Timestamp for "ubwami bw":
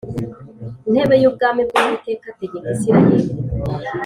1.29-1.73